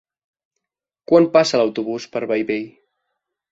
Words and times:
Quan 1.11 1.29
passa 1.37 1.61
l'autobús 1.63 2.09
per 2.17 2.25
Bellvei? 2.35 2.67